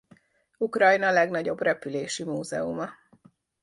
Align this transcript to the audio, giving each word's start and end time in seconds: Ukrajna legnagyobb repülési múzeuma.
Ukrajna 0.59 1.11
legnagyobb 1.11 1.61
repülési 1.61 2.23
múzeuma. 2.23 2.89